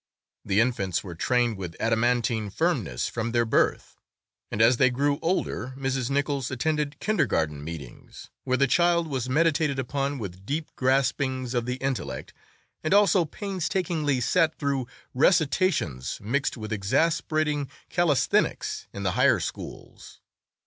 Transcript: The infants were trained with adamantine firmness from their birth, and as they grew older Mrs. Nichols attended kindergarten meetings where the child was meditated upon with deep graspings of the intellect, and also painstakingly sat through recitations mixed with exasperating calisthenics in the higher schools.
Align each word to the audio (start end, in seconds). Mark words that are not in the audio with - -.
The 0.43 0.59
infants 0.59 1.03
were 1.03 1.13
trained 1.13 1.57
with 1.57 1.75
adamantine 1.79 2.49
firmness 2.49 3.07
from 3.07 3.33
their 3.33 3.45
birth, 3.45 3.97
and 4.49 4.59
as 4.59 4.77
they 4.77 4.89
grew 4.89 5.19
older 5.21 5.75
Mrs. 5.77 6.09
Nichols 6.09 6.49
attended 6.49 6.99
kindergarten 6.99 7.63
meetings 7.63 8.31
where 8.43 8.57
the 8.57 8.65
child 8.65 9.05
was 9.07 9.29
meditated 9.29 9.77
upon 9.77 10.17
with 10.17 10.43
deep 10.43 10.71
graspings 10.75 11.53
of 11.53 11.67
the 11.67 11.75
intellect, 11.75 12.33
and 12.83 12.95
also 12.95 13.25
painstakingly 13.25 14.19
sat 14.21 14.57
through 14.57 14.87
recitations 15.13 16.17
mixed 16.19 16.57
with 16.57 16.73
exasperating 16.73 17.69
calisthenics 17.89 18.87
in 18.91 19.03
the 19.03 19.11
higher 19.11 19.39
schools. 19.39 20.19